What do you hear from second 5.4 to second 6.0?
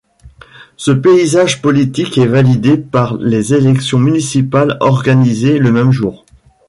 le même